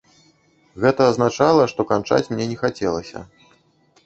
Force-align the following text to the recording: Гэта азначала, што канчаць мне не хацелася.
Гэта 0.85 1.01
азначала, 1.11 1.63
што 1.75 1.81
канчаць 1.93 2.23
мне 2.31 2.45
не 2.53 2.57
хацелася. 2.63 3.19